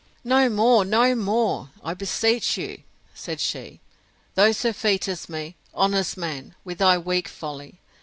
No 0.23 0.49
more, 0.49 0.83
no 0.83 1.13
more, 1.13 1.69
I 1.83 1.93
beseech 1.93 2.57
you, 2.57 2.81
said 3.13 3.39
she; 3.39 3.81
thou 4.33 4.51
surfeitest 4.51 5.29
me, 5.29 5.57
honest 5.75 6.17
man! 6.17 6.55
with 6.65 6.79
thy 6.79 6.97
weak 6.97 7.27
folly. 7.27 7.77